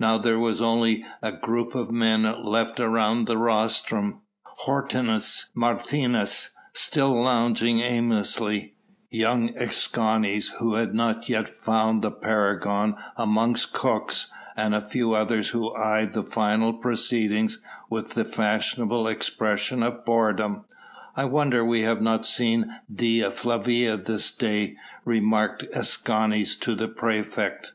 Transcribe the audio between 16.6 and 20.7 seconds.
proceedings with the fashionable expression of boredom.